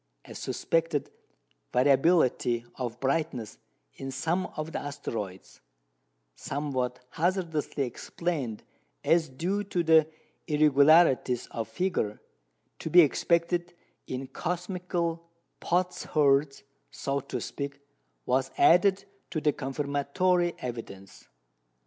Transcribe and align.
A 0.25 0.33
suspected 0.33 1.11
variability 1.71 2.65
of 2.73 2.99
brightness 2.99 3.59
in 3.93 4.09
some 4.09 4.47
of 4.57 4.71
the 4.71 4.79
asteroids, 4.79 5.61
somewhat 6.35 7.05
hazardously 7.11 7.83
explained 7.83 8.63
as 9.03 9.29
due 9.29 9.63
to 9.65 9.83
the 9.83 10.09
irregularities 10.47 11.45
of 11.51 11.67
figure 11.67 12.19
to 12.79 12.89
be 12.89 13.01
expected 13.01 13.75
in 14.07 14.25
cosmical 14.25 15.29
potsherds 15.59 16.63
(so 16.89 17.19
to 17.19 17.39
speak), 17.39 17.79
was 18.25 18.49
added 18.57 19.05
to 19.29 19.39
the 19.39 19.53
confirmatory 19.53 20.55
evidence. 20.57 21.27